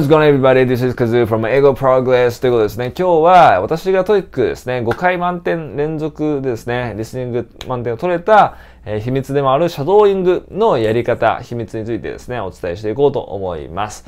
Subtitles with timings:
[0.00, 0.64] What's going on everybody?
[0.64, 2.94] This is Kazu from Ego Progress ということですね。
[2.96, 14.06] 今日は私が TOEIC ですね、5回満点連続でですね、リスニング満点を取れた、えー、秘密でもあるシャドーイングのやり方、秘密についてですね、お伝えしていこうと思います。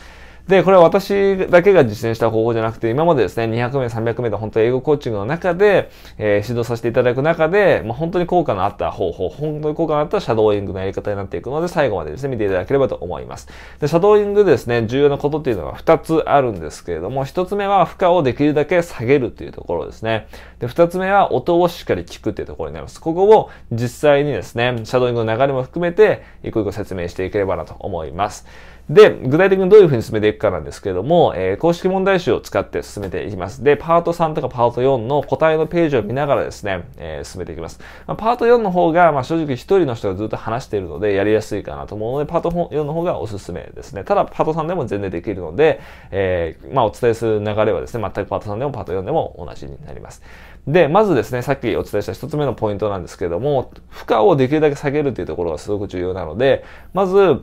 [0.49, 5.89] で、これは私だけが実践した方法じゃなくて、今までですね、200名、300名で本当に英語コーチングの中で、
[6.19, 13.49] えー、指導させていただく中で、まあ、本当に効果のあった方法、本当に効果のあったシャドーイングのやり方になっていくので、最後までですね、見ていただければと思います。
[13.81, 20.27] で、シャドーイングですね、重要なことっていうのは2つあるんですけれども、1つ目は負荷をできるだけ下げるっていうところですね。
[20.59, 23.01] で、2つ目は音をしっかり聞くっていうところになります。
[23.01, 28.47] ここを実際にですね、シャドーイングの流れも含めて、一個一個説明していければなと思います。
[28.91, 33.65] で、具体的にどういうふうに進めていくかなんですけれども、えー、公式問題集を使って進めていきます。
[33.65, 37.81] で、パート3とかパート4の答えのページを見ながらですね、えー、進めていきます。
[38.07, 44.05] まあ、パート4の方が、まあ、正直一人の人がずっと話しているので、やりやすいかなと思うので、パート4の方がおすすめですね。
[44.05, 50.23] ただ、パート3でも全然できるので、えー、まあ、お伝えする流れはですね、全くパート3でもパート4でも同じになります。
[50.67, 57.43] で、まずですね、さっきお伝えした一つ目のポイントなんですけれども、負荷をできるだけ下げるというところがすごく重要なので、まず、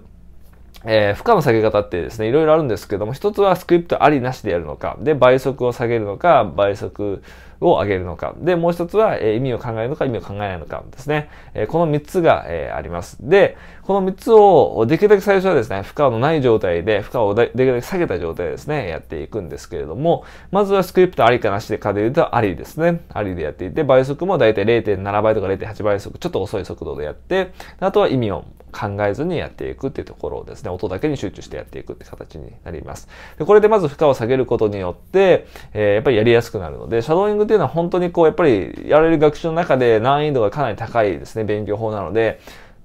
[0.84, 7.22] えー、負荷の下げ方ってですね、いろいろあるんですけども、一つはスクリプトありなしでやるのか、で、倍速を下げるのか、倍速
[7.62, 11.30] を上げるのか、で、もう一つは、えー、意味を考えるのか、意味を考えないのかですね。
[11.54, 13.18] えー、この三つが、えー、あります。
[13.22, 23.02] で、この三つをできるだけ最初はですね、負荷のない状態で、負荷をできるだけ下げた状態ですね、やっていくんですけれども、まずはスクリプトありかなしでかで言うとありですね。
[23.14, 33.08] ありでやっていて、倍速もだいたい0.7倍とか0.8倍速、ちょっと遅い速度でやって、あとは意味を考えずにやっていくっていうところをですね、音だけに集中してやっていくって形になります。
[33.38, 42.40] でこれでまず負荷を下げることによって、えー、やっぱりやりやすくなるので、シャドーイングっていうのは本当にこう、やっぱりやれる学習の中で難易度がかなり高いですね、勉強法なので、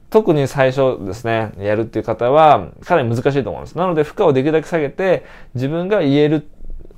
[0.09, 3.77] 特に最初ですね、やるっていう方はかなり難しいと思います。
[3.77, 6.47] なので負荷をできるだけ下げて、自分が言える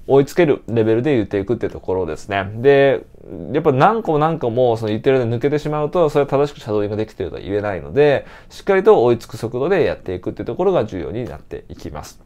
[0.09, 2.51] 追いつけるレベルで言っていくってところですね。
[2.57, 3.05] で、
[3.53, 12.21] やっぱ何個も何個もその言ってるで抜けてしまうと、それは正しくシャドウイングできてるとは言えないので、しっかりと追いつく速度でやっていくってところが重要になっていきます。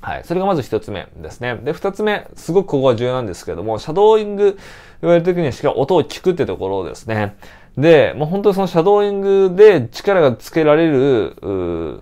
[0.00, 0.24] はい。
[0.24, 1.56] それがまず一つ目ですね。
[1.62, 4.58] で、二つ目、すごくここが重要なんですけども、シャドーイング
[5.00, 7.36] 言われるときにはしっかり音を聞くってところですね。
[7.76, 12.00] で、もう本当にそのシャドーイングで力がつけられる、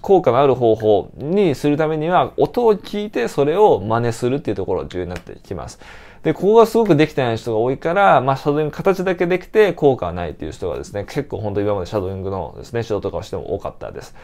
[0.00, 5.80] 効果のある方法にするためには、音を聞いてそれを真似するっていうところが重要になってきます。
[6.22, 14.14] で、ここがすごくできてない人が多いから、まあ、シャドウイング形だけできて効果はないっていう人がですね、結構本当に今までシャドウイングのですね、指導とかをしても多かったです。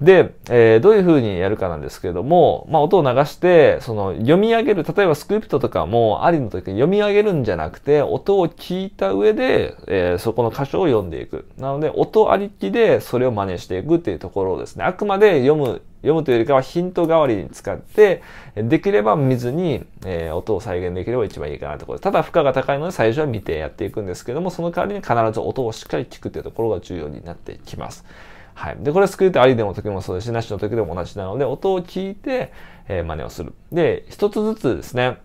[0.00, 11.44] で、えー、どういうふうにやるかなんですけれども、まあ、音を流して、その、読み上げる、例えばスクリプトとかも、ありの時に読み上げるんじゃなくて、音を聞いた上で、えー、そこの箇所を読んでいく。
[11.58, 18.22] なので、音ありきで、それを真似していくっていうところですね、あくまで読む、読むというよりかはヒント代わりに使って、
[18.56, 22.02] できれば見ずに、えー、音を再現できれば一番いいかなところで。
[22.02, 28.06] ただ負荷が高いので最初は見てやっていくんですけども、その代わりに必ず音をしっかり聞くっていうところが重要になってきます。
[28.60, 28.76] はい。
[28.80, 32.52] で、これスクリプトありでも時もそうですし、なしの時でも同じなので、音を聞いて、
[32.88, 33.54] えー、真似をする。
[33.72, 35.16] で、一つずつですね、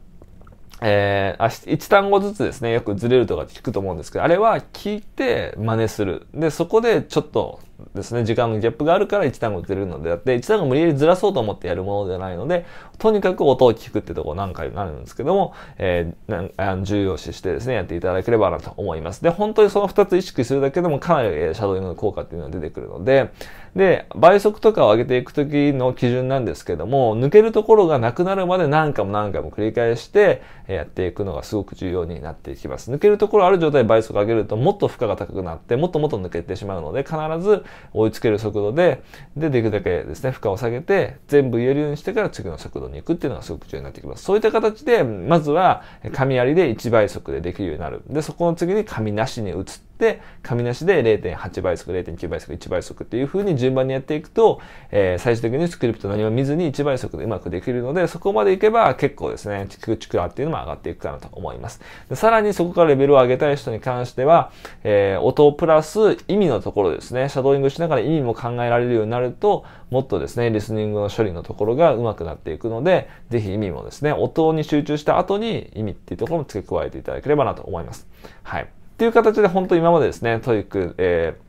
[0.81, 6.28] えー、一単語ずつですね、よくずれるとか聞くと思うんですけど、あれは聞いて真似する。
[6.34, 7.59] で、そこでちょっと
[7.95, 12.66] ですね、時間のギャップがあるから一単語ずれるのであって、一単語無理やりずらそうと思ってやるものではないので、
[13.00, 19.23] とにかく音を聞くってとこ何回になるんですけども、えー、重要視してですね、やっていただければなと思います。
[19.23, 23.31] で、本当にその二つ意識するだけでもかなり、え、シャドウイングの効果っていうのが出てくるので、
[23.75, 32.89] で、倍速とかを上げていくときの基準なんですけども、抜けるところがなくなるまで何回も何回も繰り返してやっていくのがすごく重要になっていきます。
[32.89, 39.01] 抜けるところある状態で倍速上げるともっと負荷が高くなって、もっともっと抜けてしまうので、必ず追いつける速度で、
[39.35, 44.23] で、できるだけですね、負荷を下げて、全部言えるようにしてから次の速度に行くっていうのがすごく重要になってきます。
[44.23, 48.01] そういった形で、まずは、紙ありで1倍速でできるようになる。
[48.09, 54.59] で、そこの次に紙なしに移って、で、紙なしで0.8倍速、0.9倍速、1倍速っていう風に順番にやっていくと、
[54.91, 61.81] えー、最終的にスクリプト何も見ずに1倍速でうまくできるので、そこまでいけば結構ですね、チクチクラっていうのも上がっていくかなと思います。
[62.14, 64.52] さらにそこからレベルを上げたい人に関しては、
[64.84, 78.08] えー、音プラス意味のところですね、シャドーイングしながら意味も考えられるようになると、もっとですね、リスニングの処理のところが上手くなっていくので、ぜひ意味もですね、音に集中した後に意味っていうところも付け加えていただければなと思います。
[78.43, 78.67] はい。
[78.96, 81.45] っていう形で本当今までですね、 TOEIC、えー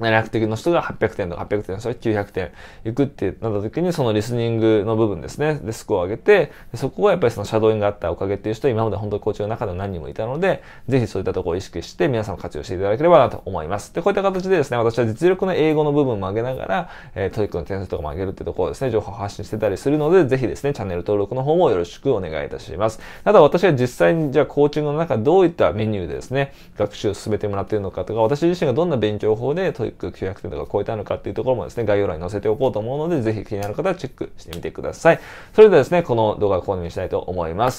[0.00, 2.50] 700点の人が800点とか800点の人が900点
[2.84, 5.54] いくってなった時にそのリスニングの部分ですね。
[5.56, 13.94] でスコアを上げてそこがやっぱりそのシャドーイングがあったおかげっていう人は今まで本当にコーチの中でも何人もいたのでぜひそういったところを意識して皆さんも活用していただければなと思います。
[13.94, 23.00] でこういった形でですね私は実力の英語の部分も上げながら、えー、 TOEIC の点数とかも上げるってところですね情報発信してたりするのでぜひですねチャンネル登録の方もよろしくお願いいたします。
[23.24, 35.20] ただ私は実際にじゃあコーチングの中どういったメニューでですね学習を進めてもらっているのかとか私自身がどんな勉強法で TOEIC 900点とか超えたのかっていうところもですね、概要欄に載せておこうと思うので、ぜひ気になる方はチェックしてみてください。
[35.54, 37.66] それではですね、この動画を終了したいと思います。